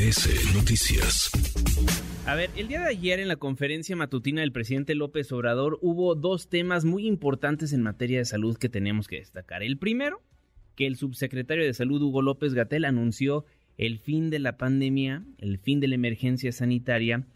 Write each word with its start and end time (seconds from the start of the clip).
MBS 0.00 0.54
Noticias. 0.54 1.30
A 2.24 2.34
ver, 2.34 2.48
el 2.56 2.68
día 2.68 2.80
de 2.80 2.88
ayer 2.88 3.20
en 3.20 3.28
la 3.28 3.36
conferencia 3.36 3.94
matutina 3.96 4.40
del 4.40 4.52
presidente 4.52 4.94
López 4.94 5.30
Obrador 5.30 5.78
hubo 5.82 6.14
dos 6.14 6.48
temas 6.48 6.86
muy 6.86 7.06
importantes 7.06 7.74
en 7.74 7.82
materia 7.82 8.18
de 8.18 8.24
salud 8.24 8.56
que 8.56 8.70
tenemos 8.70 9.08
que 9.08 9.16
destacar. 9.16 9.62
El 9.62 9.76
primero, 9.76 10.22
que 10.74 10.86
el 10.86 10.96
subsecretario 10.96 11.64
de 11.64 11.74
Salud 11.74 12.00
Hugo 12.00 12.22
López 12.22 12.54
Gatel 12.54 12.86
anunció 12.86 13.44
el 13.76 13.98
fin 13.98 14.30
de 14.30 14.38
la 14.38 14.56
pandemia, 14.56 15.22
el 15.36 15.58
fin 15.58 15.80
de 15.80 15.88
la 15.88 15.96
emergencia 15.96 16.50
sanitaria 16.50 17.26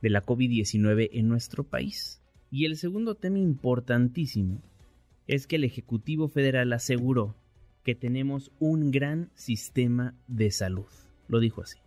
de 0.00 0.10
la 0.10 0.24
COVID-19 0.24 1.10
en 1.12 1.28
nuestro 1.28 1.64
país. 1.64 2.22
Y 2.50 2.64
el 2.64 2.78
segundo 2.78 3.16
tema 3.16 3.38
importantísimo 3.38 4.62
es 5.26 5.46
que 5.46 5.56
el 5.56 5.64
Ejecutivo 5.64 6.28
Federal 6.28 6.72
aseguró 6.72 7.36
que 7.82 7.94
tenemos 7.94 8.50
un 8.60 8.90
gran 8.92 9.30
sistema 9.34 10.14
de 10.26 10.50
salud. 10.50 10.86
Lo 11.28 11.40
dijo 11.40 11.60
así 11.60 11.83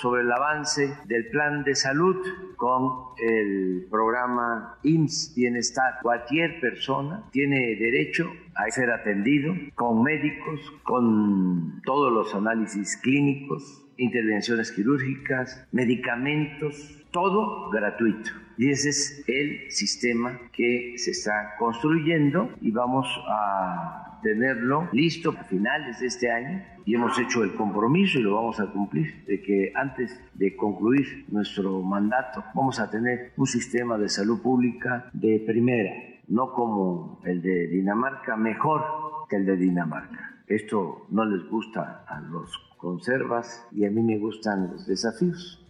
sobre 0.00 0.22
el 0.22 0.32
avance 0.32 0.96
del 1.06 1.28
plan 1.28 1.64
de 1.64 1.74
salud 1.74 2.16
con 2.56 3.14
el 3.18 3.86
programa 3.90 4.78
IMSS 4.82 5.34
Bienestar. 5.34 5.98
Cualquier 6.02 6.60
persona 6.60 7.24
tiene 7.32 7.76
derecho 7.76 8.30
a 8.54 8.70
ser 8.70 8.90
atendido 8.90 9.54
con 9.74 10.02
médicos, 10.02 10.60
con 10.82 11.80
todos 11.84 12.12
los 12.12 12.34
análisis 12.34 12.96
clínicos, 12.98 13.84
intervenciones 13.96 14.72
quirúrgicas, 14.72 15.66
medicamentos, 15.72 17.04
todo 17.10 17.70
gratuito. 17.70 18.30
Y 18.58 18.70
ese 18.70 18.90
es 18.90 19.24
el 19.26 19.70
sistema 19.70 20.38
que 20.52 20.94
se 20.96 21.10
está 21.10 21.54
construyendo 21.58 22.50
y 22.60 22.70
vamos 22.70 23.06
a 23.28 24.11
tenerlo 24.22 24.88
listo 24.92 25.30
a 25.30 25.44
finales 25.44 26.00
de 26.00 26.06
este 26.06 26.30
año 26.30 26.62
y 26.84 26.94
hemos 26.94 27.18
hecho 27.18 27.42
el 27.42 27.54
compromiso 27.54 28.18
y 28.18 28.22
lo 28.22 28.34
vamos 28.34 28.60
a 28.60 28.66
cumplir 28.72 29.24
de 29.26 29.42
que 29.42 29.72
antes 29.74 30.18
de 30.34 30.56
concluir 30.56 31.26
nuestro 31.28 31.82
mandato 31.82 32.44
vamos 32.54 32.80
a 32.80 32.90
tener 32.90 33.32
un 33.36 33.46
sistema 33.46 33.98
de 33.98 34.08
salud 34.08 34.40
pública 34.40 35.10
de 35.12 35.42
primera, 35.46 35.92
no 36.28 36.52
como 36.52 37.20
el 37.24 37.42
de 37.42 37.68
Dinamarca, 37.68 38.36
mejor 38.36 38.82
que 39.28 39.36
el 39.36 39.46
de 39.46 39.56
Dinamarca. 39.56 40.42
Esto 40.46 41.06
no 41.10 41.24
les 41.24 41.48
gusta 41.48 42.04
a 42.06 42.20
los 42.20 42.58
conservas 42.76 43.66
y 43.72 43.84
a 43.84 43.90
mí 43.90 44.02
me 44.02 44.18
gustan 44.18 44.72
los 44.72 44.86
desafíos. 44.86 45.61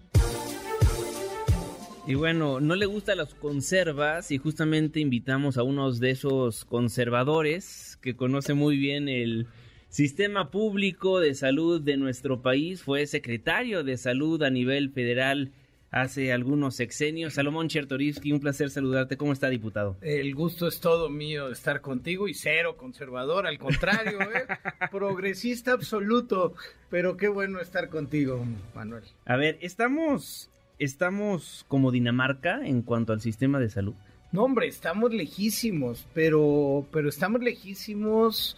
Y 2.04 2.14
bueno, 2.14 2.58
no 2.58 2.74
le 2.74 2.86
gustan 2.86 3.18
las 3.18 3.32
conservas 3.32 4.32
y 4.32 4.38
justamente 4.38 4.98
invitamos 4.98 5.56
a 5.56 5.62
unos 5.62 6.00
de 6.00 6.10
esos 6.10 6.64
conservadores 6.64 7.96
que 8.02 8.16
conoce 8.16 8.54
muy 8.54 8.76
bien 8.76 9.08
el 9.08 9.46
sistema 9.88 10.50
público 10.50 11.20
de 11.20 11.34
salud 11.34 11.80
de 11.80 11.96
nuestro 11.96 12.42
país. 12.42 12.82
Fue 12.82 13.06
secretario 13.06 13.84
de 13.84 13.96
salud 13.96 14.42
a 14.42 14.50
nivel 14.50 14.90
federal 14.90 15.52
hace 15.92 16.32
algunos 16.32 16.74
sexenios. 16.74 17.34
Salomón 17.34 17.68
Chertorivsky, 17.68 18.32
un 18.32 18.40
placer 18.40 18.70
saludarte. 18.70 19.16
¿Cómo 19.16 19.32
está, 19.32 19.48
diputado? 19.48 19.96
El 20.00 20.34
gusto 20.34 20.66
es 20.66 20.80
todo 20.80 21.08
mío 21.08 21.46
de 21.46 21.52
estar 21.52 21.82
contigo 21.82 22.26
y 22.26 22.34
cero 22.34 22.76
conservador, 22.76 23.46
al 23.46 23.58
contrario, 23.58 24.20
¿eh? 24.22 24.46
progresista 24.90 25.70
absoluto. 25.70 26.54
Pero 26.90 27.16
qué 27.16 27.28
bueno 27.28 27.60
estar 27.60 27.88
contigo, 27.90 28.44
Manuel. 28.74 29.04
A 29.24 29.36
ver, 29.36 29.58
estamos 29.60 30.50
¿Estamos 30.82 31.64
como 31.68 31.92
Dinamarca 31.92 32.66
en 32.66 32.82
cuanto 32.82 33.12
al 33.12 33.20
sistema 33.20 33.60
de 33.60 33.70
salud? 33.70 33.94
No, 34.32 34.42
hombre, 34.42 34.66
estamos 34.66 35.14
lejísimos, 35.14 36.08
pero, 36.12 36.84
pero 36.90 37.08
estamos 37.08 37.40
lejísimos 37.40 38.56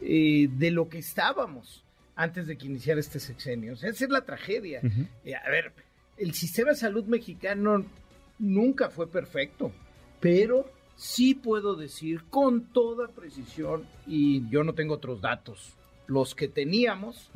eh, 0.00 0.48
de 0.50 0.70
lo 0.70 0.88
que 0.88 0.96
estábamos 0.96 1.84
antes 2.16 2.46
de 2.46 2.56
que 2.56 2.64
iniciara 2.64 2.98
este 2.98 3.20
sexenio. 3.20 3.74
esa 3.74 3.88
es 3.88 4.08
la 4.08 4.22
tragedia. 4.22 4.80
Eh, 5.26 5.34
a 5.34 5.50
ver, 5.50 5.74
el 6.16 6.32
sistema 6.32 6.70
de 6.70 6.76
salud 6.76 7.04
mexicano 7.04 7.84
nunca 8.38 8.88
fue 8.88 9.06
perfecto, 9.06 9.70
pero 10.20 10.72
sí 10.96 11.34
puedo 11.34 11.76
decir 11.76 12.22
con 12.30 12.62
toda 12.72 13.08
precisión, 13.08 13.84
y 14.06 14.48
yo 14.48 14.64
no 14.64 14.72
tengo 14.72 14.94
otros 14.94 15.20
datos, 15.20 15.74
los 16.06 16.34
que 16.34 16.48
teníamos, 16.48 17.30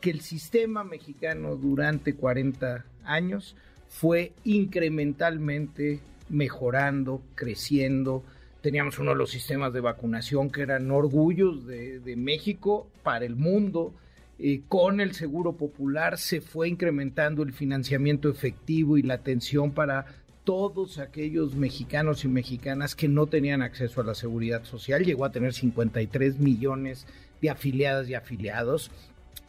que 0.00 0.10
el 0.10 0.20
sistema 0.20 0.82
mexicano 0.82 1.54
durante 1.54 2.16
40 2.16 2.84
años 3.04 3.54
fue 3.88 4.32
incrementalmente 4.44 6.00
mejorando, 6.28 7.22
creciendo. 7.34 8.22
Teníamos 8.60 8.98
uno 8.98 9.12
de 9.12 9.16
los 9.16 9.30
sistemas 9.30 9.72
de 9.72 9.80
vacunación 9.80 10.50
que 10.50 10.62
eran 10.62 10.90
orgullos 10.90 11.66
de, 11.66 12.14
México 12.16 12.88
para 13.02 13.24
el 13.24 13.36
mundo. 13.36 13.94
Eh, 14.38 14.62
con 14.68 15.00
el 15.00 15.14
Seguro 15.14 15.54
Popular 15.54 16.18
se 16.18 16.40
fue 16.40 16.68
incrementando 16.68 17.42
el 17.42 17.52
financiamiento 17.52 18.28
efectivo 18.28 18.96
y 18.96 19.02
la 19.02 19.14
atención 19.14 19.72
para 19.72 20.06
todos 20.44 20.98
aquellos 20.98 21.56
mexicanos 21.56 22.24
y 22.24 22.28
mexicanas 22.28 22.94
que 22.94 23.08
no 23.08 23.26
tenían 23.26 23.62
acceso 23.62 24.00
a 24.00 24.04
la 24.04 24.14
seguridad 24.14 24.64
social. 24.64 25.04
Llegó 25.04 25.24
a 25.24 25.32
tener 25.32 25.52
53 25.52 26.38
millones 26.38 27.06
de 27.42 27.50
afiliadas 27.50 28.08
y 28.08 28.14
afiliados. 28.14 28.90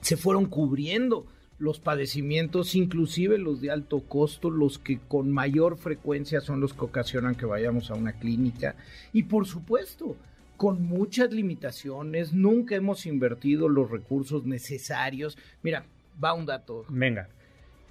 Se 0.01 0.17
fueron 0.17 0.45
cubriendo 0.47 1.25
los 1.59 1.79
padecimientos, 1.79 2.73
inclusive 2.73 3.37
los 3.37 3.61
de 3.61 3.69
alto 3.69 3.99
costo, 4.01 4.49
los 4.49 4.79
que 4.79 4.99
con 5.07 5.29
mayor 5.31 5.77
frecuencia 5.77 6.39
son 6.39 6.61
los 6.61 6.73
que 6.73 6.85
ocasionan 6.85 7.35
que 7.35 7.45
vayamos 7.45 7.91
a 7.91 7.95
una 7.95 8.13
clínica. 8.13 8.75
Y 9.11 9.23
por 9.23 9.45
supuesto, 9.45 10.15
con 10.55 10.83
muchas 10.83 11.31
limitaciones, 11.31 12.33
nunca 12.33 12.75
hemos 12.75 13.05
invertido 13.05 13.67
los 13.67 13.91
recursos 13.91 14.45
necesarios. 14.45 15.37
Mira, 15.61 15.85
va 16.23 16.33
un 16.33 16.45
dato. 16.45 16.85
Venga. 16.89 17.27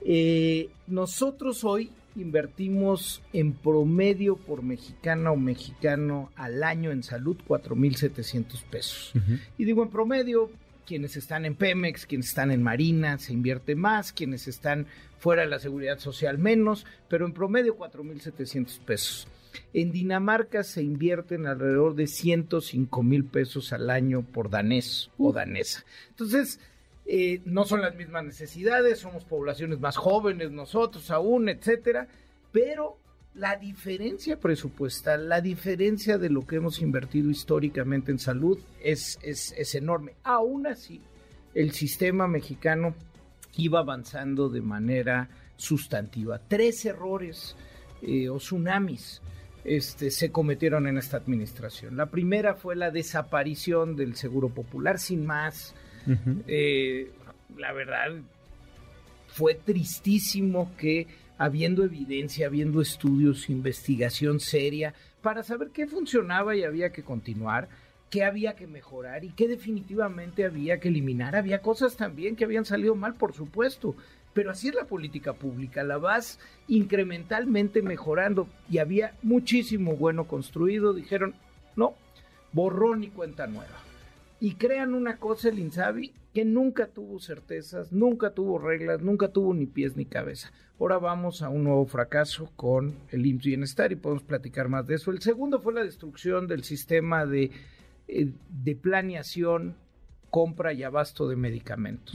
Eh, 0.00 0.70
nosotros 0.86 1.64
hoy 1.64 1.90
invertimos 2.16 3.22
en 3.32 3.52
promedio 3.52 4.36
por 4.36 4.62
mexicana 4.62 5.30
o 5.30 5.36
mexicano 5.36 6.30
al 6.36 6.62
año 6.62 6.90
en 6.90 7.02
salud 7.02 7.36
4.700 7.46 8.64
pesos. 8.64 9.12
Y 9.56 9.64
digo 9.64 9.82
en 9.82 9.90
promedio 9.90 10.50
quienes 10.88 11.18
están 11.18 11.44
en 11.44 11.54
Pemex, 11.54 12.06
quienes 12.06 12.28
están 12.28 12.50
en 12.50 12.62
Marina, 12.62 13.18
se 13.18 13.34
invierte 13.34 13.74
más, 13.74 14.10
quienes 14.10 14.48
están 14.48 14.86
fuera 15.18 15.42
de 15.42 15.48
la 15.48 15.58
seguridad 15.58 15.98
social 15.98 16.38
menos, 16.38 16.86
pero 17.08 17.26
en 17.26 17.34
promedio 17.34 17.76
4.700 17.76 18.80
pesos. 18.80 19.28
En 19.74 19.92
Dinamarca 19.92 20.64
se 20.64 20.82
invierten 20.82 21.46
alrededor 21.46 21.94
de 21.94 22.06
105 22.06 23.02
mil 23.02 23.26
pesos 23.26 23.74
al 23.74 23.90
año 23.90 24.22
por 24.22 24.48
danés 24.48 25.10
o 25.18 25.30
danesa. 25.30 25.84
Entonces, 26.08 26.58
eh, 27.04 27.42
no 27.44 27.66
son 27.66 27.82
las 27.82 27.94
mismas 27.94 28.24
necesidades, 28.24 29.00
somos 29.00 29.26
poblaciones 29.26 29.80
más 29.80 29.98
jóvenes 29.98 30.50
nosotros 30.52 31.10
aún, 31.10 31.50
etcétera, 31.50 32.08
pero 32.50 32.96
la 33.34 33.56
diferencia 33.56 34.38
presupuestal, 34.40 35.28
la 35.28 35.40
diferencia 35.40 36.18
de 36.18 36.30
lo 36.30 36.46
que 36.46 36.56
hemos 36.56 36.80
invertido 36.80 37.30
históricamente 37.30 38.10
en 38.10 38.18
salud 38.18 38.58
es, 38.82 39.18
es, 39.22 39.74
enorme. 39.74 40.14
Aún 40.24 40.66
así, 40.66 41.00
el 41.54 41.72
sistema 41.72 42.26
mexicano 42.26 42.94
iba 43.56 43.80
avanzando 43.80 44.48
de 44.48 44.60
manera 44.60 45.28
sustantiva. 45.56 46.40
Tres 46.48 46.84
errores 46.84 47.56
eh, 48.02 48.28
o 48.28 48.38
tsunamis 48.38 49.22
este, 49.64 50.10
se 50.10 50.30
cometieron 50.32 50.86
en 50.86 50.98
esta 50.98 51.16
administración. 51.16 51.96
La 51.96 52.06
primera 52.06 52.54
fue 52.54 52.74
la 52.74 52.90
desaparición 52.90 53.96
del 53.96 54.16
Seguro 54.16 54.48
Popular 54.48 54.98
sin 54.98 55.26
más. 55.26 55.74
Eh, 56.46 57.10
la 57.56 57.72
verdad, 57.72 58.12
fue 59.28 59.54
tristísimo 59.54 60.72
que 60.78 61.06
habiendo 61.38 61.84
evidencia, 61.84 62.46
habiendo 62.46 62.80
estudios, 62.80 63.48
investigación 63.48 64.40
seria, 64.40 64.94
para 65.22 65.42
saber 65.42 65.70
qué 65.70 65.86
funcionaba 65.86 66.56
y 66.56 66.64
había 66.64 66.90
que 66.90 67.02
continuar, 67.02 67.68
qué 68.10 68.24
había 68.24 68.56
que 68.56 68.66
mejorar 68.66 69.24
y 69.24 69.30
qué 69.30 69.48
definitivamente 69.48 70.44
había 70.44 70.80
que 70.80 70.88
eliminar. 70.88 71.36
Había 71.36 71.62
cosas 71.62 71.96
también 71.96 72.36
que 72.36 72.44
habían 72.44 72.64
salido 72.64 72.94
mal, 72.94 73.14
por 73.14 73.32
supuesto, 73.32 73.94
pero 74.34 74.50
así 74.50 74.68
es 74.68 74.74
la 74.74 74.84
política 74.84 75.32
pública, 75.32 75.82
la 75.84 75.98
vas 75.98 76.38
incrementalmente 76.66 77.82
mejorando 77.82 78.48
y 78.70 78.78
había 78.78 79.14
muchísimo 79.22 79.96
bueno 79.96 80.26
construido, 80.26 80.92
dijeron, 80.92 81.34
no, 81.76 81.94
borrón 82.52 83.04
y 83.04 83.08
cuenta 83.08 83.46
nueva 83.46 83.87
y 84.40 84.54
crean 84.54 84.94
una 84.94 85.18
cosa 85.18 85.48
el 85.48 85.58
Insabi 85.58 86.12
que 86.32 86.44
nunca 86.44 86.86
tuvo 86.86 87.18
certezas, 87.18 87.92
nunca 87.92 88.30
tuvo 88.30 88.58
reglas, 88.58 89.02
nunca 89.02 89.28
tuvo 89.28 89.54
ni 89.54 89.66
pies 89.66 89.96
ni 89.96 90.04
cabeza. 90.04 90.52
Ahora 90.78 90.98
vamos 90.98 91.42
a 91.42 91.48
un 91.48 91.64
nuevo 91.64 91.86
fracaso 91.86 92.52
con 92.54 92.94
el 93.10 93.26
IMSS 93.26 93.44
Bienestar 93.44 93.90
y 93.90 93.96
podemos 93.96 94.22
platicar 94.22 94.68
más 94.68 94.86
de 94.86 94.94
eso. 94.94 95.10
El 95.10 95.20
segundo 95.20 95.60
fue 95.60 95.74
la 95.74 95.82
destrucción 95.82 96.46
del 96.46 96.62
sistema 96.62 97.26
de, 97.26 97.50
eh, 98.06 98.30
de 98.48 98.76
planeación, 98.76 99.74
compra 100.30 100.72
y 100.72 100.84
abasto 100.84 101.28
de 101.28 101.34
medicamentos. 101.34 102.14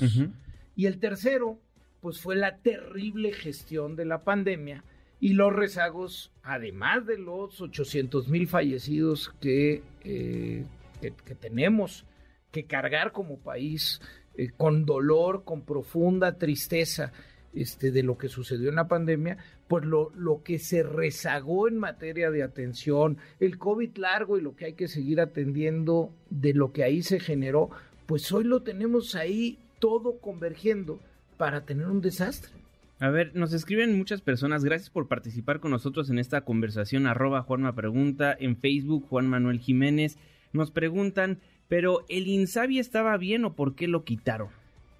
Y 0.75 0.85
el 0.85 0.99
tercero, 0.99 1.59
pues 1.99 2.21
fue 2.21 2.35
la 2.37 2.57
terrible 2.59 3.33
gestión 3.33 3.97
de 3.97 4.05
la 4.05 4.23
pandemia 4.23 4.85
y 5.19 5.33
los 5.33 5.53
rezagos, 5.53 6.31
además 6.41 7.05
de 7.05 7.17
los 7.17 7.59
800 7.59 8.29
mil 8.29 8.47
fallecidos 8.47 9.33
que, 9.41 9.83
eh, 10.05 10.63
que, 11.01 11.13
que 11.25 11.35
tenemos 11.35 12.05
que 12.53 12.65
cargar 12.65 13.11
como 13.11 13.39
país 13.39 13.99
eh, 14.35 14.51
con 14.55 14.85
dolor, 14.85 15.43
con 15.43 15.63
profunda 15.63 16.37
tristeza 16.37 17.11
este, 17.53 17.91
de 17.91 18.03
lo 18.03 18.17
que 18.17 18.29
sucedió 18.29 18.69
en 18.69 18.75
la 18.75 18.87
pandemia, 18.87 19.37
pues 19.67 19.83
lo, 19.83 20.11
lo 20.15 20.43
que 20.43 20.59
se 20.59 20.83
rezagó 20.83 21.67
en 21.67 21.79
materia 21.79 22.31
de 22.31 22.43
atención, 22.43 23.17
el 23.39 23.57
COVID 23.57 23.97
largo 23.97 24.37
y 24.37 24.41
lo 24.41 24.55
que 24.55 24.65
hay 24.65 24.73
que 24.73 24.87
seguir 24.87 25.19
atendiendo 25.19 26.13
de 26.29 26.53
lo 26.53 26.71
que 26.71 26.83
ahí 26.83 27.01
se 27.01 27.19
generó, 27.19 27.69
pues 28.05 28.31
hoy 28.31 28.43
lo 28.43 28.61
tenemos 28.61 29.15
ahí 29.15 29.57
todo 29.79 30.19
convergiendo 30.19 30.99
para 31.37 31.65
tener 31.65 31.87
un 31.87 32.01
desastre. 32.01 32.51
A 32.99 33.09
ver, 33.09 33.35
nos 33.35 33.51
escriben 33.51 33.97
muchas 33.97 34.21
personas. 34.21 34.63
Gracias 34.63 34.89
por 34.89 35.07
participar 35.07 35.59
con 35.59 35.71
nosotros 35.71 36.09
en 36.09 36.19
esta 36.19 36.41
conversación. 36.41 37.07
Arroba 37.07 37.41
Juanma 37.41 37.75
Pregunta 37.75 38.35
en 38.39 38.55
Facebook, 38.55 39.07
Juan 39.09 39.27
Manuel 39.27 39.59
Jiménez. 39.59 40.17
Nos 40.53 40.71
preguntan, 40.71 41.39
¿pero 41.73 42.05
el 42.07 42.27
Insabi 42.27 42.77
estaba 42.77 43.17
bien 43.17 43.45
o 43.45 43.55
por 43.55 43.73
qué 43.73 43.87
lo 43.87 44.03
quitaron? 44.03 44.49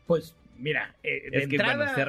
Pues 0.08 0.34
mira, 0.58 0.96
eh, 1.04 1.30
de 1.30 1.44
entrada, 1.44 1.94
se, 1.94 2.04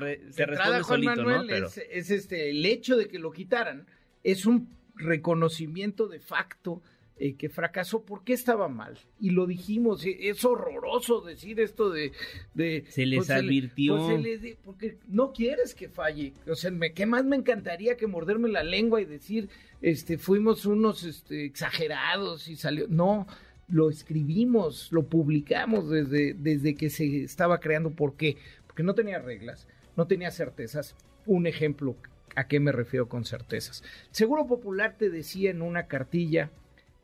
responde 0.47 0.85
solito, 0.85 1.23
¿no? 1.23 1.43
Es, 1.43 1.77
es, 1.91 2.11
este, 2.11 2.49
el 2.49 2.65
hecho 2.65 2.97
de 2.97 3.07
que 3.09 3.19
lo 3.19 3.31
quitaran 3.31 3.87
es 4.23 4.47
un 4.47 4.71
reconocimiento 4.95 6.09
de 6.09 6.19
facto 6.19 6.81
eh, 7.19 7.35
que 7.35 7.51
fracasó 7.51 8.07
porque 8.07 8.33
estaba 8.33 8.71
mal. 8.71 8.99
Y 9.21 9.33
lo 9.33 9.47
dijimos, 9.47 10.03
e, 10.07 10.31
es 10.31 10.43
horroroso 10.47 11.21
decir 11.21 11.61
esto 11.61 11.91
de... 11.91 12.13
de 12.55 12.87
se 12.89 13.05
les 13.05 13.19
pues, 13.19 13.31
advirtió. 13.33 13.99
Pues, 13.99 14.57
porque 14.65 14.97
no 15.09 15.35
quieres 15.35 15.75
que 15.75 15.91
falle. 15.91 16.33
O 16.49 16.55
sea, 16.55 16.71
me, 16.71 16.95
¿qué 16.95 17.05
más 17.05 17.27
me 17.27 17.37
encantaría 17.37 17.99
que 17.99 18.07
morderme 18.07 18.49
la 18.49 18.65
lengua 18.65 19.03
y 19.03 19.05
decir, 19.05 19.51
este, 19.83 20.17
fuimos 20.17 20.65
unos 20.65 21.05
este, 21.05 21.45
exagerados 21.45 22.49
y 22.49 22.57
salió... 22.57 22.87
No, 22.89 23.27
lo 23.69 23.91
escribimos, 23.91 24.89
lo 24.93 25.05
publicamos 25.05 25.91
desde, 25.91 26.35
desde 26.35 26.75
que 26.75 26.91
se 26.91 27.25
estaba 27.25 27.61
creando. 27.61 27.91
¿Por 27.91 28.17
qué? 28.17 28.37
Porque 28.67 28.83
no 28.83 28.95
tenía 28.95 29.19
reglas, 29.19 29.67
no 29.97 30.07
tenía 30.07 30.31
certezas. 30.31 30.95
Un 31.27 31.47
ejemplo, 31.47 31.97
¿a 32.35 32.47
qué 32.47 32.61
me 32.61 32.73
refiero 32.73 33.09
con 33.09 33.25
certezas? 33.25 33.83
Seguro 34.11 34.47
Popular 34.47 34.97
te 34.99 35.11
decía 35.11 35.51
en 35.51 35.63
una 35.63 35.87
cartilla 35.87 36.51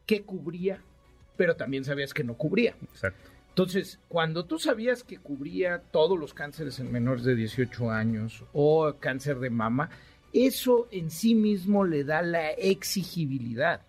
qué 0.07 0.23
cubría, 0.23 0.83
pero 1.37 1.57
también 1.57 1.85
sabías 1.85 2.13
que 2.13 2.25
no 2.25 2.35
cubría. 2.35 2.75
Exacto. 2.83 3.31
Entonces, 3.51 3.99
cuando 4.09 4.45
tú 4.45 4.59
sabías 4.59 5.03
que 5.03 5.19
cubría 5.19 5.83
todos 5.91 6.19
los 6.19 6.35
cánceres 6.35 6.79
en 6.79 6.93
menores 6.93 7.25
de 7.25 7.35
18 7.35 7.91
años 7.91 8.45
o 8.53 8.95
cáncer 9.01 9.39
de 9.39 9.51
mama, 9.51 9.91
eso 10.33 10.89
en 10.93 11.11
sí 11.11 11.35
mismo 11.35 11.85
le 11.85 12.05
da 12.05 12.23
la 12.23 12.51
exigibilidad. 12.51 13.83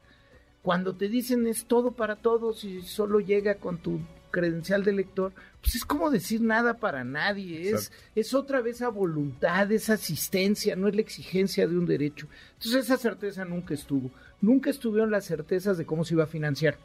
Cuando 0.61 0.95
te 0.95 1.09
dicen 1.09 1.47
es 1.47 1.65
todo 1.65 1.91
para 1.91 2.15
todos 2.15 2.63
y 2.63 2.81
solo 2.83 3.19
llega 3.19 3.55
con 3.55 3.77
tu 3.77 3.99
credencial 4.29 4.83
de 4.83 4.93
lector, 4.93 5.33
pues 5.59 5.75
es 5.75 5.83
como 5.83 6.09
decir 6.09 6.41
nada 6.41 6.77
para 6.77 7.03
nadie, 7.03 7.69
es, 7.71 7.91
es 8.15 8.33
otra 8.33 8.61
vez 8.61 8.81
a 8.81 8.89
voluntad, 8.89 9.69
es 9.71 9.89
asistencia, 9.89 10.75
no 10.75 10.87
es 10.87 10.95
la 10.95 11.01
exigencia 11.01 11.67
de 11.67 11.77
un 11.77 11.85
derecho. 11.85 12.27
Entonces 12.53 12.85
esa 12.85 12.97
certeza 12.97 13.43
nunca 13.43 13.73
estuvo 13.73 14.11
nunca 14.41 14.69
estuvieron 14.69 15.11
las 15.11 15.25
certezas 15.25 15.77
de 15.77 15.85
cómo 15.85 16.03
se 16.03 16.15
iba 16.15 16.23
a 16.25 16.27
financiar. 16.27 16.77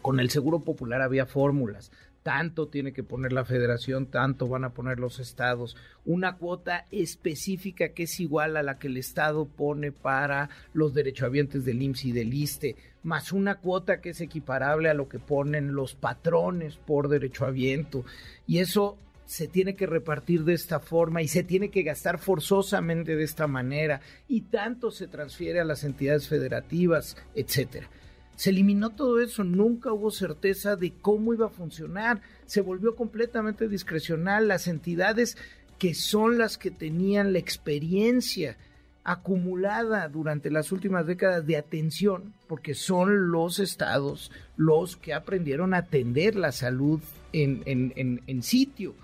Con 0.00 0.20
el 0.20 0.30
Seguro 0.30 0.60
Popular 0.60 1.02
había 1.02 1.26
fórmulas. 1.26 1.90
Tanto 2.22 2.68
tiene 2.68 2.92
que 2.92 3.02
poner 3.02 3.32
la 3.32 3.44
federación, 3.44 4.06
tanto 4.06 4.46
van 4.46 4.64
a 4.64 4.74
poner 4.74 5.00
los 5.00 5.18
estados. 5.18 5.76
Una 6.04 6.36
cuota 6.36 6.86
específica 6.90 7.88
que 7.90 8.04
es 8.04 8.20
igual 8.20 8.56
a 8.56 8.62
la 8.62 8.78
que 8.78 8.86
el 8.86 8.96
estado 8.96 9.46
pone 9.46 9.90
para 9.90 10.48
los 10.72 10.94
derechohabientes 10.94 11.64
del 11.64 11.82
IMSS 11.82 12.04
y 12.04 12.12
del 12.12 12.32
ISTE, 12.32 12.76
más 13.02 13.32
una 13.32 13.56
cuota 13.56 14.00
que 14.00 14.10
es 14.10 14.20
equiparable 14.20 14.88
a 14.88 14.94
lo 14.94 15.08
que 15.08 15.18
ponen 15.18 15.74
los 15.74 15.94
patrones 15.94 16.76
por 16.76 17.08
derechohabiento. 17.08 18.04
Y 18.46 18.58
eso 18.58 18.98
se 19.24 19.48
tiene 19.48 19.74
que 19.74 19.86
repartir 19.86 20.44
de 20.44 20.52
esta 20.52 20.78
forma 20.78 21.22
y 21.22 21.28
se 21.28 21.42
tiene 21.42 21.70
que 21.70 21.82
gastar 21.82 22.18
forzosamente 22.18 23.16
de 23.16 23.24
esta 23.24 23.46
manera 23.46 24.00
y 24.28 24.42
tanto 24.42 24.90
se 24.90 25.08
transfiere 25.08 25.58
a 25.58 25.64
las 25.64 25.84
entidades 25.84 26.28
federativas, 26.28 27.16
etcétera. 27.34 27.88
Se 28.36 28.50
eliminó 28.50 28.90
todo 28.90 29.20
eso, 29.20 29.44
nunca 29.44 29.92
hubo 29.92 30.10
certeza 30.10 30.76
de 30.76 30.92
cómo 31.00 31.34
iba 31.34 31.46
a 31.46 31.50
funcionar, 31.50 32.20
se 32.46 32.60
volvió 32.60 32.96
completamente 32.96 33.68
discrecional, 33.68 34.48
las 34.48 34.66
entidades 34.66 35.36
que 35.78 35.94
son 35.94 36.38
las 36.38 36.58
que 36.58 36.70
tenían 36.70 37.32
la 37.32 37.38
experiencia 37.38 38.56
acumulada 39.04 40.08
durante 40.08 40.50
las 40.50 40.70
últimas 40.70 41.06
décadas 41.06 41.46
de 41.46 41.56
atención, 41.56 42.34
porque 42.46 42.74
son 42.74 43.32
los 43.32 43.58
estados 43.58 44.30
los 44.56 44.96
que 44.96 45.12
aprendieron 45.12 45.74
a 45.74 45.78
atender 45.78 46.36
la 46.36 46.52
salud 46.52 47.00
en, 47.32 47.62
en, 47.66 48.22
en 48.26 48.42
sitio. 48.42 48.94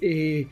Eh, 0.00 0.48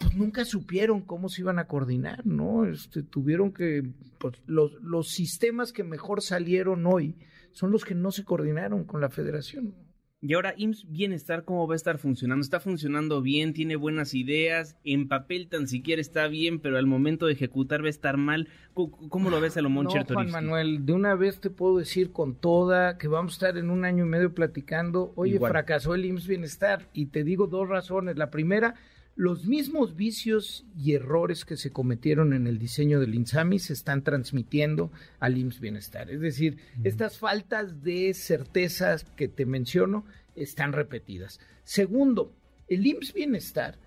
pues 0.00 0.14
nunca 0.14 0.44
supieron 0.46 1.02
cómo 1.02 1.28
se 1.28 1.42
iban 1.42 1.58
a 1.58 1.66
coordinar, 1.66 2.26
¿no? 2.26 2.64
Este, 2.64 3.02
tuvieron 3.02 3.52
que, 3.52 3.92
pues 4.18 4.34
los, 4.46 4.72
los 4.82 5.10
sistemas 5.10 5.72
que 5.72 5.84
mejor 5.84 6.22
salieron 6.22 6.86
hoy 6.86 7.16
son 7.52 7.70
los 7.70 7.84
que 7.84 7.94
no 7.94 8.10
se 8.10 8.24
coordinaron 8.24 8.84
con 8.84 9.02
la 9.02 9.10
federación. 9.10 9.74
Y 10.22 10.34
ahora, 10.34 10.52
IMSS 10.56 10.86
Bienestar, 10.90 11.44
¿cómo 11.44 11.66
va 11.66 11.74
a 11.74 11.76
estar 11.76 11.96
funcionando? 11.96 12.42
¿Está 12.42 12.60
funcionando 12.60 13.22
bien? 13.22 13.54
¿Tiene 13.54 13.76
buenas 13.76 14.12
ideas? 14.12 14.76
¿En 14.84 15.08
papel 15.08 15.48
tan 15.48 15.66
siquiera 15.66 16.00
está 16.00 16.28
bien, 16.28 16.60
pero 16.60 16.76
al 16.76 16.86
momento 16.86 17.26
de 17.26 17.32
ejecutar 17.32 17.82
va 17.82 17.86
a 17.86 17.90
estar 17.90 18.18
mal? 18.18 18.48
¿Cómo, 18.74 19.30
lo 19.30 19.40
ves, 19.40 19.54
Salomón 19.54 19.84
no, 19.84 20.04
Juan 20.04 20.30
Manuel, 20.30 20.84
de 20.84 20.92
una 20.92 21.14
vez 21.14 21.40
te 21.40 21.48
puedo 21.48 21.78
decir 21.78 22.12
con 22.12 22.34
toda 22.34 22.98
que 22.98 23.08
vamos 23.08 23.32
a 23.32 23.36
estar 23.36 23.58
en 23.58 23.70
un 23.70 23.86
año 23.86 24.04
y 24.04 24.08
medio 24.08 24.34
platicando. 24.34 25.12
Oye, 25.16 25.38
fracasó 25.38 25.94
el 25.94 26.04
IMSS 26.04 26.26
Bienestar. 26.26 26.88
Y 26.92 27.06
te 27.06 27.24
digo 27.24 27.46
dos 27.46 27.66
razones. 27.66 28.18
La 28.18 28.30
primera, 28.30 28.74
los 29.20 29.44
mismos 29.44 29.96
vicios 29.96 30.64
y 30.74 30.94
errores 30.94 31.44
que 31.44 31.58
se 31.58 31.70
cometieron 31.70 32.32
en 32.32 32.46
el 32.46 32.58
diseño 32.58 33.00
del 33.00 33.14
INSAMI 33.14 33.58
se 33.58 33.74
están 33.74 34.02
transmitiendo 34.02 34.90
al 35.18 35.36
IMSS 35.36 35.60
Bienestar. 35.60 36.10
Es 36.10 36.22
decir, 36.22 36.56
estas 36.84 37.18
faltas 37.18 37.82
de 37.82 38.14
certezas 38.14 39.04
que 39.04 39.28
te 39.28 39.44
menciono 39.44 40.06
están 40.34 40.72
repetidas. 40.72 41.38
Segundo, 41.64 42.34
el 42.66 42.86
IMSS 42.86 43.12
Bienestar 43.12 43.78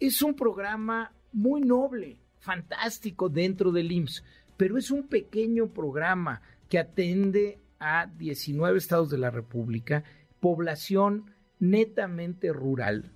es 0.00 0.20
un 0.20 0.34
programa 0.34 1.14
muy 1.32 1.60
noble, 1.60 2.18
fantástico 2.40 3.28
dentro 3.28 3.70
del 3.70 3.92
IMSS, 3.92 4.24
pero 4.56 4.76
es 4.78 4.90
un 4.90 5.06
pequeño 5.06 5.68
programa 5.68 6.42
que 6.68 6.80
atende 6.80 7.60
a 7.78 8.06
19 8.06 8.78
estados 8.78 9.10
de 9.10 9.18
la 9.18 9.30
República, 9.30 10.02
población 10.40 11.30
netamente 11.60 12.52
rural, 12.52 13.12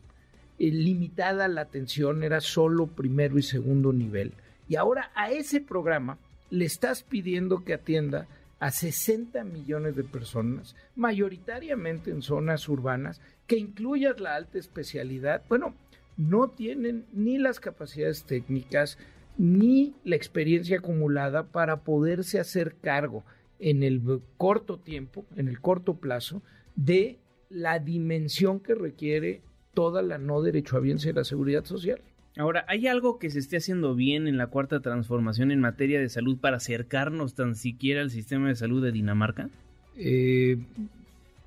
eh, 0.58 0.70
limitada 0.70 1.48
la 1.48 1.62
atención, 1.62 2.22
era 2.22 2.40
solo 2.40 2.86
primero 2.86 3.38
y 3.38 3.42
segundo 3.42 3.92
nivel. 3.92 4.32
Y 4.68 4.76
ahora 4.76 5.10
a 5.14 5.30
ese 5.30 5.60
programa 5.60 6.18
le 6.50 6.64
estás 6.64 7.02
pidiendo 7.02 7.64
que 7.64 7.74
atienda 7.74 8.26
a 8.58 8.70
60 8.70 9.44
millones 9.44 9.96
de 9.96 10.04
personas, 10.04 10.74
mayoritariamente 10.94 12.10
en 12.10 12.22
zonas 12.22 12.68
urbanas, 12.68 13.20
que 13.46 13.58
incluyas 13.58 14.18
la 14.18 14.34
alta 14.34 14.58
especialidad. 14.58 15.42
Bueno, 15.48 15.74
no 16.16 16.48
tienen 16.48 17.04
ni 17.12 17.38
las 17.38 17.60
capacidades 17.60 18.24
técnicas 18.24 18.98
ni 19.36 19.94
la 20.04 20.16
experiencia 20.16 20.78
acumulada 20.78 21.44
para 21.44 21.82
poderse 21.82 22.40
hacer 22.40 22.76
cargo 22.80 23.24
en 23.58 23.82
el 23.82 24.00
corto 24.38 24.78
tiempo, 24.78 25.26
en 25.36 25.48
el 25.48 25.60
corto 25.60 25.96
plazo, 25.96 26.42
de 26.74 27.18
la 27.50 27.78
dimensión 27.78 28.60
que 28.60 28.74
requiere 28.74 29.42
toda 29.76 30.00
la 30.00 30.16
no 30.16 30.40
derechohabiencia 30.40 31.12
de 31.12 31.20
la 31.20 31.24
seguridad 31.24 31.66
social. 31.66 32.00
Ahora, 32.38 32.64
¿hay 32.66 32.86
algo 32.86 33.18
que 33.18 33.28
se 33.28 33.38
esté 33.38 33.58
haciendo 33.58 33.94
bien 33.94 34.26
en 34.26 34.38
la 34.38 34.46
cuarta 34.46 34.80
transformación 34.80 35.50
en 35.50 35.60
materia 35.60 36.00
de 36.00 36.08
salud 36.08 36.38
para 36.38 36.56
acercarnos 36.56 37.34
tan 37.34 37.54
siquiera 37.54 38.00
al 38.00 38.10
sistema 38.10 38.48
de 38.48 38.56
salud 38.56 38.82
de 38.82 38.90
Dinamarca? 38.90 39.50
Eh, 39.98 40.56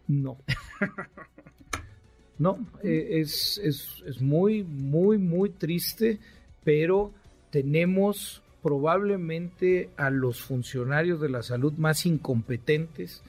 no. 0.08 0.38
no, 2.38 2.68
eh, 2.84 3.20
es, 3.20 3.60
es, 3.64 4.04
es 4.06 4.22
muy, 4.22 4.64
muy, 4.64 5.18
muy 5.18 5.50
triste, 5.50 6.20
pero 6.64 7.12
tenemos 7.50 8.44
probablemente 8.62 9.90
a 9.98 10.12
los 10.12 10.40
funcionarios 10.40 11.20
de 11.20 11.30
la 11.30 11.42
salud 11.42 11.74
más 11.74 12.06
incompetentes 12.06 13.24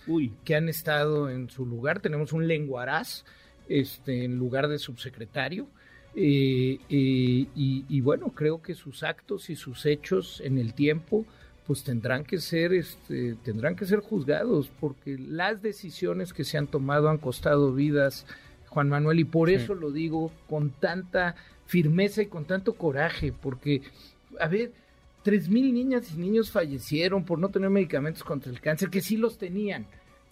que 0.44 0.54
han 0.54 0.68
estado 0.68 1.30
en 1.30 1.48
su 1.48 1.64
lugar. 1.64 2.00
Tenemos 2.00 2.34
un 2.34 2.46
lenguaraz 2.46 3.24
este, 3.70 4.24
en 4.24 4.36
lugar 4.36 4.68
de 4.68 4.78
subsecretario. 4.78 5.68
Eh, 6.14 6.78
eh, 6.90 7.46
y, 7.54 8.00
bueno, 8.00 8.32
creo 8.34 8.60
que 8.60 8.74
sus 8.74 9.04
actos 9.04 9.48
y 9.48 9.54
sus 9.54 9.86
hechos 9.86 10.42
en 10.44 10.58
el 10.58 10.74
tiempo 10.74 11.24
pues 11.68 11.84
tendrán 11.84 12.24
que 12.24 12.40
ser 12.40 12.72
este, 12.72 13.36
tendrán 13.44 13.76
que 13.76 13.86
ser 13.86 14.00
juzgados 14.00 14.72
porque 14.80 15.16
las 15.16 15.62
decisiones 15.62 16.32
que 16.32 16.42
se 16.42 16.58
han 16.58 16.66
tomado 16.66 17.08
han 17.08 17.18
costado 17.18 17.72
vidas 17.72 18.26
Juan 18.66 18.88
Manuel 18.88 19.20
y 19.20 19.24
por 19.24 19.50
eso 19.50 19.76
lo 19.76 19.92
digo 19.92 20.32
con 20.48 20.70
tanta 20.70 21.36
firmeza 21.66 22.22
y 22.22 22.26
con 22.26 22.44
tanto 22.44 22.72
coraje 22.72 23.32
porque 23.32 23.82
a 24.40 24.48
ver 24.48 24.72
tres 25.22 25.48
mil 25.48 25.72
niñas 25.72 26.10
y 26.12 26.18
niños 26.18 26.50
fallecieron 26.50 27.24
por 27.24 27.38
no 27.38 27.50
tener 27.50 27.70
medicamentos 27.70 28.24
contra 28.24 28.50
el 28.50 28.60
cáncer 28.60 28.90
que 28.90 29.00
sí 29.00 29.16
los 29.16 29.38
tenían 29.38 29.86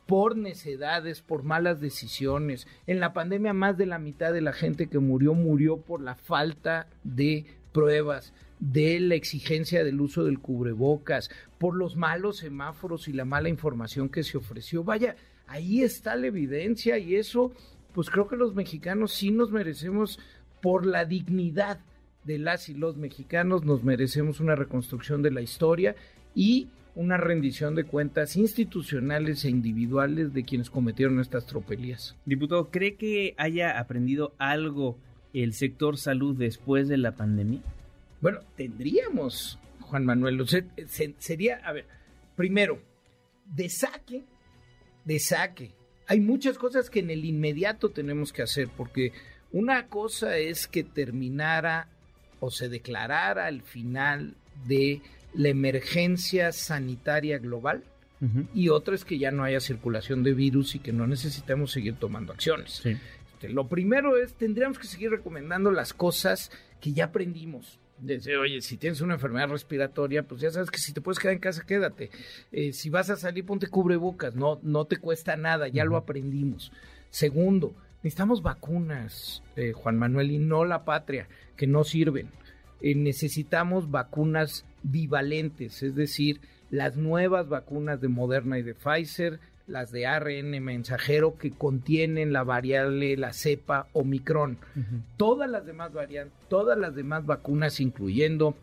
por 0.09 0.39
necedades, 0.39 1.21
por 1.21 1.43
malas 1.43 1.83
decisiones. 1.83 2.67
En 2.87 2.99
la 2.99 3.13
pandemia 3.13 3.53
más 3.53 3.77
de 3.77 3.85
la 3.85 3.99
mitad 3.99 4.33
de 4.33 4.41
la 4.41 4.55
gente 4.55 4.87
que 4.87 4.99
murió 4.99 5.35
murió 5.35 5.77
por 5.77 6.01
la 6.01 6.15
falta 6.15 6.89
de 7.05 7.45
pruebas, 7.75 8.33
de 8.59 9.01
la 9.01 9.17
exigencia 9.17 9.85
del 9.85 10.01
uso 10.01 10.25
del 10.25 10.39
cubrebocas, 10.39 11.31
por 11.59 11.77
los 11.77 11.97
malos 11.97 12.39
semáforos 12.39 13.07
y 13.07 13.13
la 13.13 13.27
mala 13.27 13.51
información 13.51 14.09
que 14.09 14.25
se 14.25 14.39
ofreció. 14.39 14.83
Vaya, 14.83 15.15
ahí 15.47 15.83
está 15.83 16.17
la 16.17 16.29
evidencia 16.29 16.97
y 16.97 17.17
eso, 17.17 17.53
pues 17.93 18.09
creo 18.09 18.29
que 18.29 18.37
los 18.37 18.55
mexicanos 18.55 19.13
sí 19.13 19.31
nos 19.31 19.51
merecemos 19.51 20.19
por 20.63 20.87
la 20.87 21.05
dignidad 21.05 21.81
de 22.25 22.39
las 22.39 22.71
y 22.71 22.75
los 22.75 22.97
mexicanos, 22.97 23.63
nos 23.63 23.85
merecemos 23.85 24.41
una 24.41 24.55
reconstrucción 24.55 25.21
de 25.21 25.33
la 25.33 25.43
historia 25.43 25.97
y 26.35 26.69
una 26.95 27.17
rendición 27.17 27.75
de 27.75 27.85
cuentas 27.85 28.37
institucionales 28.37 29.45
e 29.45 29.51
individuales 29.51 30.33
de 30.33 30.45
quienes 30.45 30.71
cometieron 30.71 31.21
estas 31.21 31.47
tropelías. 31.47 32.17
Diputado, 32.25 32.71
¿cree 32.71 32.97
que 32.97 33.35
haya 33.39 33.79
aprendido 33.79 34.35
algo 34.39 34.99
el 35.33 35.53
sector 35.53 35.97
salud 35.97 36.37
después 36.37 36.89
de 36.89 36.97
la 36.97 37.13
pandemia? 37.13 37.61
Bueno, 38.21 38.41
tendríamos, 38.57 39.59
Juan 39.81 40.05
Manuel, 40.05 40.45
sería, 41.19 41.57
a 41.65 41.73
ver, 41.73 41.87
primero, 42.35 42.81
de 43.55 43.69
saque, 43.69 44.25
de 45.05 45.19
saque. 45.19 45.73
Hay 46.07 46.21
muchas 46.21 46.59
cosas 46.59 46.91
que 46.91 47.01
en 47.01 47.11
el 47.11 47.25
inmediato 47.25 47.91
tenemos 47.91 48.33
que 48.33 48.43
hacer, 48.43 48.69
porque 48.77 49.13
una 49.53 49.87
cosa 49.87 50.37
es 50.37 50.67
que 50.67 50.85
terminara 50.85 51.89
o 52.41 52.51
se 52.51 52.69
declarara 52.69 53.49
el 53.49 53.63
final 53.63 54.35
de 54.67 55.01
la 55.35 55.49
emergencia 55.49 56.53
sanitaria 56.53 57.39
global 57.39 57.85
y 58.53 58.69
otra 58.69 58.97
es 58.97 59.05
que 59.05 59.19
ya 59.19 59.31
no 59.31 59.45
haya 59.45 59.61
circulación 59.61 60.25
de 60.25 60.35
virus 60.35 60.75
y 60.75 60.81
que 60.81 60.93
no 60.93 61.07
necesitemos 61.07 61.71
seguir 61.71 61.95
tomando 61.95 62.33
acciones. 62.33 62.83
Este, 62.85 63.49
lo 63.49 63.69
primero 63.69 64.17
es, 64.17 64.35
tendríamos 64.35 64.79
que 64.79 64.89
seguir 64.89 65.11
recomendando 65.11 65.71
las 65.71 65.93
cosas 65.93 66.51
que 66.81 66.93
ya 66.93 67.07
aprendimos. 67.07 67.79
Dice, 68.01 68.37
oye, 68.37 68.61
si 68.61 68.77
tienes 68.77 69.01
una 69.01 69.15
enfermedad 69.15 69.49
respiratoria, 69.49 70.25
pues 70.25 70.41
ya 70.41 70.51
sabes 70.51 70.71
que 70.71 70.79
si 70.79 70.93
te 70.93 71.01
puedes 71.01 71.19
quedar 71.19 71.35
en 71.35 71.41
casa, 71.41 71.65
quédate. 71.65 72.11
Eh, 72.53 72.73
si 72.73 72.91
vas 72.91 73.11
a 73.11 73.17
salir, 73.17 73.45
ponte 73.45 73.69
cubrebocas, 73.69 74.35
no, 74.35 74.59
no 74.63 74.85
te 74.85 74.97
cuesta 74.97 75.37
nada, 75.37 75.69
ya 75.69 75.85
lo 75.85 75.97
aprendimos. 75.97 76.73
Segundo, 77.11 77.75
necesitamos 78.03 78.43
vacunas, 78.43 79.43
eh, 79.57 79.73
Juan 79.73 79.97
Manuel, 79.97 80.31
y 80.31 80.39
no 80.39 80.65
la 80.65 80.85
patria, 80.85 81.29
que 81.57 81.67
no 81.67 81.85
sirven. 81.85 82.31
Eh, 82.81 82.95
necesitamos 82.95 83.91
vacunas 83.91 84.65
bivalentes, 84.83 85.83
es 85.83 85.95
decir, 85.95 86.41
las 86.71 86.97
nuevas 86.97 87.49
vacunas 87.49 88.01
de 88.01 88.09
Moderna 88.09 88.59
y 88.59 88.63
de 88.63 88.75
Pfizer, 88.75 89.41
las 89.67 89.93
de 89.93 90.07
ARN 90.07 90.63
mensajero 90.63 91.37
que 91.37 91.51
contienen 91.51 92.33
la 92.33 92.43
variable, 92.43 93.17
la 93.17 93.33
cepa 93.33 93.89
Omicron. 93.93 94.59
Todas 95.17 95.49
las 95.49 95.67
demás 95.67 95.93
variantes, 95.93 96.37
todas 96.49 96.79
las 96.79 96.95
demás 96.95 97.27
vacunas, 97.27 97.81
incluyendo 97.81 98.57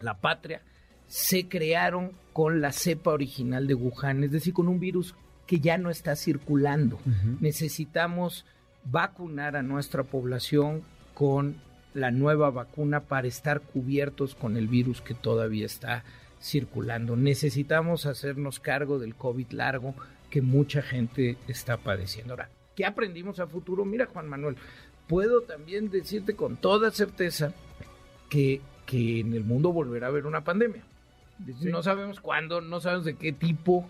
la 0.00 0.20
patria, 0.20 0.62
se 1.06 1.48
crearon 1.48 2.12
con 2.32 2.60
la 2.60 2.72
cepa 2.72 3.12
original 3.12 3.66
de 3.66 3.74
Wuhan, 3.74 4.24
es 4.24 4.32
decir, 4.32 4.52
con 4.52 4.68
un 4.68 4.80
virus 4.80 5.14
que 5.46 5.60
ya 5.60 5.78
no 5.78 5.90
está 5.90 6.14
circulando. 6.14 6.98
Necesitamos 7.40 8.44
vacunar 8.84 9.56
a 9.56 9.62
nuestra 9.62 10.04
población 10.04 10.82
con 11.14 11.56
la 11.94 12.10
nueva 12.10 12.50
vacuna 12.50 13.00
para 13.00 13.28
estar 13.28 13.60
cubiertos 13.60 14.34
con 14.34 14.56
el 14.56 14.68
virus 14.68 15.00
que 15.00 15.14
todavía 15.14 15.66
está 15.66 16.04
circulando. 16.40 17.16
Necesitamos 17.16 18.06
hacernos 18.06 18.60
cargo 18.60 18.98
del 18.98 19.14
COVID 19.14 19.50
largo 19.50 19.94
que 20.30 20.42
mucha 20.42 20.82
gente 20.82 21.36
está 21.48 21.76
padeciendo. 21.76 22.32
Ahora, 22.32 22.50
¿qué 22.76 22.86
aprendimos 22.86 23.40
a 23.40 23.46
futuro? 23.46 23.84
Mira, 23.84 24.06
Juan 24.06 24.28
Manuel, 24.28 24.56
puedo 25.08 25.42
también 25.42 25.90
decirte 25.90 26.34
con 26.36 26.56
toda 26.56 26.90
certeza 26.90 27.52
que, 28.28 28.60
que 28.86 29.20
en 29.20 29.34
el 29.34 29.44
mundo 29.44 29.72
volverá 29.72 30.06
a 30.06 30.10
haber 30.10 30.26
una 30.26 30.44
pandemia. 30.44 30.84
No 31.62 31.82
sabemos 31.82 32.20
cuándo, 32.20 32.60
no 32.60 32.80
sabemos 32.80 33.06
de 33.06 33.16
qué 33.16 33.32
tipo, 33.32 33.88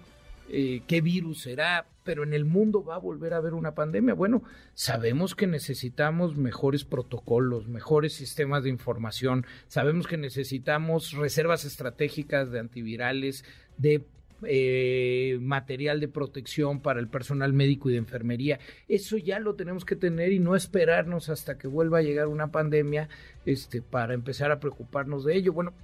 eh, 0.53 0.83
qué 0.89 1.01
virus 1.01 1.43
será, 1.43 1.87
pero 2.03 2.25
en 2.25 2.35
el 2.35 2.45
mundo 2.45 2.83
va 2.85 2.97
a 2.97 2.99
volver 2.99 3.35
a 3.35 3.37
haber 3.37 3.55
una 3.55 3.75
pandemia. 3.77 4.15
Bueno, 4.15 4.43
sabemos 4.75 5.37
que 5.37 5.47
necesitamos 5.47 6.37
mejores 6.37 6.85
protocolos, 6.85 7.69
mejores 7.69 8.15
sistemas 8.15 8.65
de 8.65 8.71
información, 8.71 9.47
sabemos 9.69 10.09
que 10.09 10.17
necesitamos 10.17 11.13
reservas 11.13 11.65
estratégicas 11.65 12.51
de 12.51 12.59
antivirales, 12.59 13.45
de 13.79 14.05
eh, 14.43 15.39
material 15.41 16.01
de 16.01 16.09
protección 16.09 16.81
para 16.81 16.99
el 16.99 17.07
personal 17.07 17.53
médico 17.53 17.89
y 17.89 17.93
de 17.93 17.99
enfermería. 17.99 18.59
Eso 18.89 19.19
ya 19.19 19.39
lo 19.39 19.55
tenemos 19.55 19.85
que 19.85 19.95
tener 19.95 20.33
y 20.33 20.41
no 20.41 20.57
esperarnos 20.57 21.29
hasta 21.29 21.59
que 21.59 21.69
vuelva 21.69 21.99
a 21.99 22.03
llegar 22.03 22.27
una 22.27 22.51
pandemia 22.51 23.09
este, 23.47 23.83
para 23.83 24.15
empezar 24.15 24.51
a 24.51 24.59
preocuparnos 24.59 25.25
de 25.25 25.37
ello. 25.37 25.53
Bueno, 25.53 25.75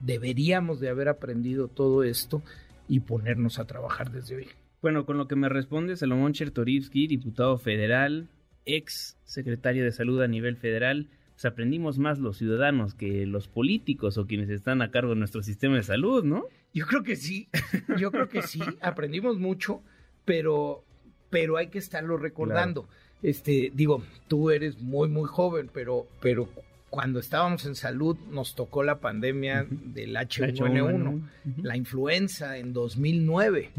deberíamos 0.00 0.78
de 0.78 0.90
haber 0.90 1.08
aprendido 1.08 1.68
todo 1.68 2.02
esto 2.02 2.42
y 2.90 3.00
ponernos 3.00 3.60
a 3.60 3.66
trabajar 3.66 4.10
desde 4.10 4.36
hoy. 4.36 4.48
Bueno, 4.82 5.06
con 5.06 5.16
lo 5.16 5.28
que 5.28 5.36
me 5.36 5.48
responde 5.48 5.96
Salomón 5.96 6.32
Chertorivsky, 6.32 7.06
diputado 7.06 7.56
federal, 7.56 8.28
ex 8.66 9.16
secretario 9.24 9.84
de 9.84 9.92
salud 9.92 10.20
a 10.20 10.26
nivel 10.26 10.56
federal, 10.56 11.08
pues 11.32 11.44
aprendimos 11.44 12.00
más 12.00 12.18
los 12.18 12.36
ciudadanos 12.36 12.94
que 12.94 13.26
los 13.26 13.46
políticos 13.46 14.18
o 14.18 14.26
quienes 14.26 14.50
están 14.50 14.82
a 14.82 14.90
cargo 14.90 15.10
de 15.10 15.20
nuestro 15.20 15.42
sistema 15.42 15.76
de 15.76 15.84
salud, 15.84 16.24
¿no? 16.24 16.46
Yo 16.74 16.84
creo 16.86 17.04
que 17.04 17.14
sí, 17.14 17.48
yo 17.96 18.10
creo 18.10 18.28
que 18.28 18.42
sí, 18.42 18.60
aprendimos 18.82 19.38
mucho, 19.38 19.82
pero, 20.24 20.84
pero 21.30 21.58
hay 21.58 21.68
que 21.68 21.78
estarlo 21.78 22.16
recordando. 22.16 22.88
Este, 23.22 23.70
digo, 23.72 24.02
tú 24.26 24.50
eres 24.50 24.80
muy, 24.80 25.08
muy 25.08 25.28
joven, 25.28 25.70
pero, 25.72 26.08
pero 26.20 26.48
cuando 26.90 27.20
estábamos 27.20 27.64
en 27.66 27.76
salud 27.76 28.18
nos 28.30 28.56
tocó 28.56 28.82
la 28.82 28.98
pandemia 28.98 29.64
del 29.70 30.16
H1N1, 30.16 31.22
la 31.62 31.76
influenza 31.76 32.58
en 32.58 32.72
2009. 32.72 33.70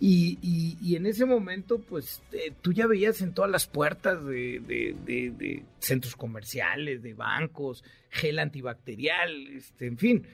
y, 0.00 0.96
en 0.96 1.06
ese 1.06 1.24
momento, 1.24 1.78
pues 1.78 2.20
eh, 2.32 2.52
tú 2.60 2.72
ya 2.72 2.88
veías 2.88 3.22
en 3.22 3.32
todas 3.32 3.50
las 3.50 3.66
puertas 3.66 4.24
de, 4.26 5.62
centros 5.78 6.16
comerciales, 6.16 7.02
de 7.02 7.14
bancos, 7.14 7.84
gel 8.10 8.40
antibacterial, 8.40 9.46
este, 9.56 9.86
en 9.86 9.96
fin. 9.96 10.26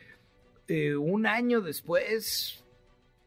Eh, 0.66 0.96
un 0.96 1.26
año 1.26 1.60
después 1.60 2.64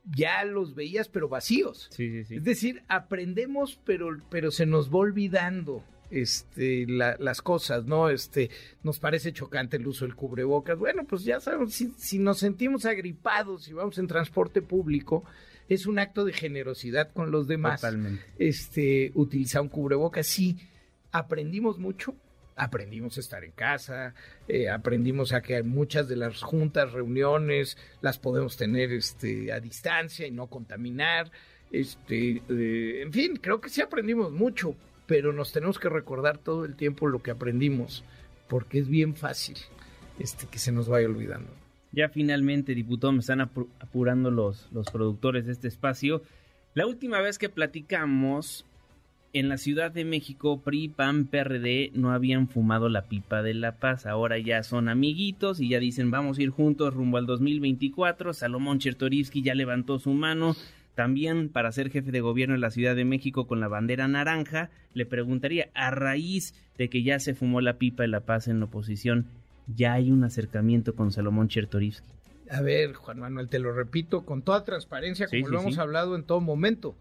ya 0.06 0.44
los 0.44 0.74
veías 0.74 1.08
pero 1.08 1.30
vacíos. 1.30 1.89
Es 2.00 2.44
decir, 2.44 2.82
aprendemos 2.88 3.80
pero, 3.86 4.18
pero 4.32 4.50
se 4.50 4.66
nos 4.66 4.89
va 4.92 4.98
olvidando 4.98 5.84
este, 6.10 6.86
las 6.88 7.42
cosas, 7.42 7.86
¿no? 7.86 8.10
Este, 8.10 8.50
nos 8.84 9.00
parece 9.00 9.34
chocante 9.34 9.78
el 9.78 9.88
uso 9.88 10.06
del 10.06 10.16
cubrebocas. 10.16 10.78
Bueno, 10.78 11.06
pues 11.06 11.24
ya 11.24 11.40
sabemos, 11.40 11.74
si, 11.74 12.20
nos 12.20 12.40
sentimos 12.40 12.86
agripados 12.86 13.68
y 13.68 13.74
vamos 13.74 13.98
en 13.98 14.08
transporte 14.08 14.62
público, 14.62 15.24
es 15.68 15.86
un 15.86 16.00
acto 16.00 16.24
de 16.26 16.34
generosidad 16.34 17.12
con 17.12 17.32
los 17.32 17.48
demás. 17.48 17.82
Totalmente. 17.82 18.24
Este, 18.38 19.12
utilizar 19.16 19.62
un 19.62 19.70
cubrebocas. 19.70 20.28
Sí, 20.28 20.58
aprendimos 21.12 21.78
mucho, 21.78 22.16
aprendimos 22.56 23.18
a 23.18 23.20
estar 23.20 23.44
en 23.44 23.52
casa, 23.52 24.14
eh, 24.48 24.70
aprendimos 24.70 25.34
a 25.34 25.42
que 25.42 25.62
muchas 25.64 26.08
de 26.08 26.16
las 26.16 26.42
juntas, 26.42 26.92
reuniones, 26.92 27.78
las 28.02 28.18
podemos 28.18 28.58
tener 28.58 28.92
este, 28.92 29.52
a 29.52 29.60
distancia 29.60 30.26
y 30.26 30.32
no 30.32 30.48
contaminar. 30.48 31.32
Este, 31.72 32.42
eh, 32.50 33.02
en 33.02 33.12
fin, 33.12 33.36
creo 33.36 33.60
que 33.60 33.70
sí 33.70 33.82
aprendimos 33.82 34.32
mucho, 34.32 34.76
pero 35.08 35.34
nos 35.34 35.52
tenemos 35.52 35.80
que 35.80 35.90
recordar 35.90 36.38
todo 36.38 36.66
el 36.66 36.76
tiempo 36.76 37.08
lo 37.08 37.24
que 37.24 37.32
aprendimos, 37.32 38.04
porque 38.48 38.80
es 38.80 38.88
bien 38.88 39.16
fácil 39.16 39.58
este, 40.20 40.48
que 40.48 40.60
se 40.60 40.72
nos 40.72 40.88
vaya 40.88 41.08
olvidando. 41.08 41.50
Ya 41.92 42.10
finalmente, 42.10 42.76
diputado, 42.76 43.14
me 43.14 43.20
están 43.20 43.42
apurando 43.42 44.30
los, 44.30 44.68
los 44.72 44.92
productores 44.92 45.46
de 45.46 45.54
este 45.54 45.68
espacio. 45.68 46.22
La 46.74 46.86
última 46.86 47.22
vez 47.22 47.40
que 47.40 47.50
platicamos, 47.50 48.66
en 49.34 49.50
la 49.50 49.58
Ciudad 49.58 49.92
de 49.92 50.06
México, 50.06 50.62
PRI, 50.62 50.90
PAN, 50.90 51.28
PRD 51.28 51.92
no 51.94 52.12
habían 52.12 52.48
fumado 52.48 52.90
la 52.90 53.04
pipa 53.04 53.44
de 53.44 53.54
la 53.54 53.74
paz. 53.74 54.06
Ahora 54.06 54.38
ya 54.40 54.64
son 54.64 54.90
amiguitos 54.90 55.60
y 55.60 55.70
ya 55.70 55.80
dicen 55.80 56.12
vamos 56.12 56.38
a 56.38 56.44
ir 56.44 56.50
juntos 56.50 56.94
rumbo 56.94 57.18
al 57.18 57.26
2024. 57.26 58.34
Salomón 58.34 58.80
Chertorivsky 58.80 59.42
ya 59.42 59.54
levantó 59.54 60.00
su 60.00 60.12
mano 60.12 60.56
también 60.98 61.50
para 61.50 61.72
ser 61.72 61.92
jefe 61.92 62.10
de 62.12 62.22
gobierno 62.22 62.56
en 62.56 62.62
la 62.62 62.72
Ciudad 62.72 62.96
de 62.96 63.06
México 63.06 63.46
con 63.46 63.60
la 63.60 63.68
bandera 63.68 64.08
naranja, 64.08 64.72
le 64.96 65.06
preguntaría, 65.06 65.70
a 65.75 65.92
raíz 65.92 66.56
de 66.75 66.89
que 66.89 67.04
ya 67.04 67.20
se 67.20 67.36
fumó 67.36 67.62
la 67.62 67.77
pipa 67.77 68.01
de 68.01 68.10
la 68.10 68.22
paz 68.22 68.48
en 68.48 68.58
la 68.58 68.66
oposición, 68.66 69.27
¿ya 69.68 69.94
hay 69.94 70.10
un 70.12 70.24
acercamiento 70.24 70.96
con 70.96 71.12
Salomón 71.12 71.50
Chertorivsky? 71.50 72.10
A 72.50 72.62
ver, 72.62 72.96
Juan 72.96 73.20
Manuel, 73.20 73.48
te 73.48 73.60
lo 73.60 73.74
repito 73.74 74.25
con 74.25 74.42
toda 74.42 74.63
transparencia, 74.63 75.27
como 75.27 75.48
lo 75.50 75.60
hemos 75.60 75.77
hablado 75.77 76.16
en 76.16 76.24
todo 76.24 76.42
momento, 76.42 76.96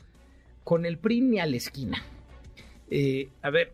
con 0.62 0.84
el 0.84 0.98
PRI 0.98 1.22
ni 1.22 1.40
a 1.40 1.46
la 1.46 1.56
esquina. 1.56 1.96
Eh, 2.90 3.30
a 3.40 3.48
ver, 3.48 3.72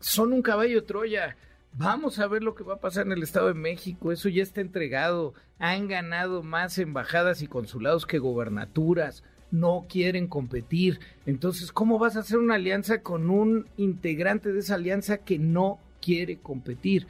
son 0.00 0.34
un 0.34 0.42
caballo 0.42 0.82
de 0.82 0.86
Troya. 0.86 1.38
Vamos 1.72 2.18
a 2.18 2.26
ver 2.26 2.42
lo 2.42 2.54
que 2.54 2.62
va 2.62 2.74
a 2.74 2.80
pasar 2.80 3.06
en 3.06 3.12
el 3.12 3.22
Estado 3.22 3.48
de 3.48 3.54
México. 3.54 4.12
Eso 4.12 4.28
ya 4.28 4.42
está 4.42 4.60
entregado. 4.60 5.32
Han 5.58 5.88
ganado 5.88 6.42
más 6.42 6.76
embajadas 6.76 7.40
y 7.40 7.46
consulados 7.46 8.04
que 8.04 8.18
gobernaturas 8.18 9.24
no 9.52 9.86
quieren 9.88 10.26
competir. 10.26 10.98
Entonces, 11.26 11.70
¿cómo 11.70 12.00
vas 12.00 12.16
a 12.16 12.20
hacer 12.20 12.38
una 12.38 12.56
alianza 12.56 13.02
con 13.02 13.30
un 13.30 13.66
integrante 13.76 14.52
de 14.52 14.58
esa 14.58 14.74
alianza 14.74 15.18
que 15.18 15.38
no 15.38 15.78
quiere 16.00 16.38
competir? 16.38 17.06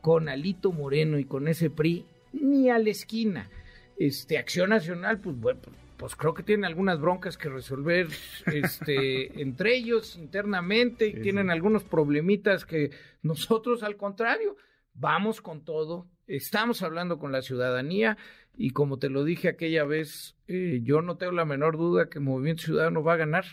Con 0.00 0.28
Alito 0.28 0.70
Moreno 0.70 1.18
y 1.18 1.24
con 1.24 1.48
ese 1.48 1.70
PRI, 1.70 2.04
ni 2.32 2.70
a 2.70 2.78
la 2.78 2.90
esquina. 2.90 3.50
Este, 3.98 4.38
Acción 4.38 4.70
Nacional, 4.70 5.18
pues 5.18 5.36
bueno, 5.40 5.62
pues 5.96 6.14
creo 6.14 6.34
que 6.34 6.42
tienen 6.42 6.66
algunas 6.66 7.00
broncas 7.00 7.38
que 7.38 7.48
resolver 7.48 8.08
este, 8.46 9.40
entre 9.40 9.74
ellos 9.74 10.16
internamente 10.16 11.06
y 11.06 11.20
tienen 11.20 11.50
algunos 11.50 11.82
problemitas 11.82 12.66
que 12.66 12.90
nosotros 13.22 13.82
al 13.82 13.96
contrario, 13.96 14.56
vamos 14.92 15.40
con 15.40 15.64
todo, 15.64 16.08
estamos 16.26 16.82
hablando 16.82 17.18
con 17.18 17.32
la 17.32 17.42
ciudadanía 17.42 18.18
y 18.56 18.70
como 18.70 18.98
te 18.98 19.10
lo 19.10 19.24
dije 19.24 19.48
aquella 19.48 19.84
vez, 19.84 20.36
eh, 20.48 20.80
yo 20.82 21.02
no 21.02 21.16
tengo 21.16 21.32
la 21.32 21.44
menor 21.44 21.76
duda 21.76 22.08
que 22.08 22.20
Movimiento 22.20 22.64
Ciudadano 22.64 23.02
va 23.02 23.14
a 23.14 23.16
ganar 23.16 23.44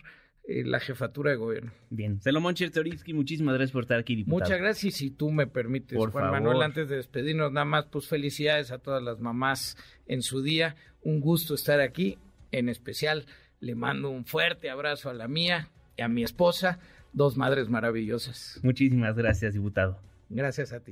eh, 0.45 0.63
la 0.65 0.79
jefatura 0.79 1.31
de 1.31 1.38
gobierno. 1.38 1.72
Bien, 1.89 2.22
Salomón 2.22 2.55
Chertorivsky, 2.55 3.13
muchísimas 3.13 3.55
gracias 3.55 3.72
por 3.72 3.83
estar 3.83 4.00
aquí, 4.00 4.15
diputado. 4.15 4.39
Muchas 4.39 4.60
gracias 4.60 4.83
y 4.86 4.98
si 4.98 5.12
tú 5.12 5.31
me 5.31 5.48
permites, 5.48 5.98
por 5.98 6.12
Juan 6.12 6.31
Manuel, 6.31 6.62
antes 6.62 6.89
de 6.89 6.98
despedirnos, 6.98 7.51
nada 7.51 7.65
más, 7.65 7.86
pues 7.86 8.07
felicidades 8.07 8.72
a 8.72 8.79
todas 8.79 9.01
las 9.01 9.19
mamás 9.19 9.77
en 10.05 10.22
su 10.22 10.41
día. 10.41 10.75
Un 11.01 11.19
gusto 11.19 11.53
estar 11.53 11.79
aquí. 11.79 12.17
En 12.51 12.69
especial, 12.69 13.25
le 13.60 13.75
mando 13.75 14.10
un 14.10 14.25
fuerte 14.25 14.69
abrazo 14.69 15.10
a 15.10 15.13
la 15.13 15.27
mía 15.27 15.69
y 15.98 16.01
a 16.01 16.07
mi 16.07 16.24
esposa, 16.24 16.79
dos 17.13 17.36
madres 17.36 17.69
maravillosas. 17.69 18.60
Muchísimas 18.63 19.15
gracias, 19.15 19.53
diputado. 19.53 20.00
Gracias 20.29 20.72
a 20.74 20.81
ti. 20.81 20.91